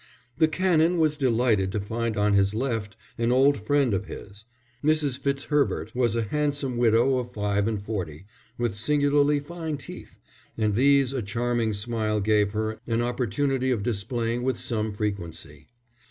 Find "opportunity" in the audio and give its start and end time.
13.03-13.69